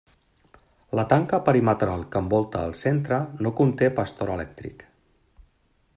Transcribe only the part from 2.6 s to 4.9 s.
el centre no conté pastor elèctric.